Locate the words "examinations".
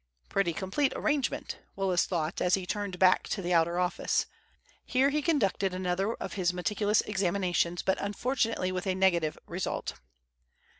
7.01-7.83